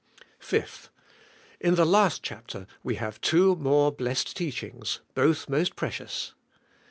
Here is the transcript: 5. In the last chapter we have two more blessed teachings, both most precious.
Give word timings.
5. 0.39 0.89
In 1.59 1.75
the 1.75 1.85
last 1.85 2.23
chapter 2.23 2.65
we 2.81 2.95
have 2.95 3.21
two 3.21 3.55
more 3.57 3.91
blessed 3.91 4.35
teachings, 4.35 5.01
both 5.13 5.47
most 5.47 5.75
precious. 5.75 6.33